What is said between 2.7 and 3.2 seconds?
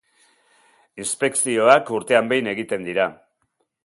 dira.